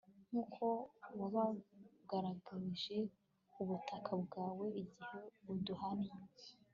nk'uko 0.27 0.65
wabagaragarije 1.19 2.97
ubutabera 3.61 4.15
bwawe 4.23 4.65
igihe 4.83 5.21
uduhannye 5.51 6.13